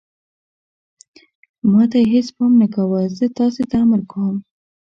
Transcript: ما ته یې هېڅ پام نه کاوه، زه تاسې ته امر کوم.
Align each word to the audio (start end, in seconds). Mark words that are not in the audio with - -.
ما 1.71 1.83
ته 1.89 1.97
یې 2.01 2.07
هېڅ 2.13 2.27
پام 2.37 2.51
نه 2.61 2.67
کاوه، 2.73 3.01
زه 3.17 3.25
تاسې 3.39 3.63
ته 3.69 3.75
امر 3.83 4.01
کوم. 4.11 4.35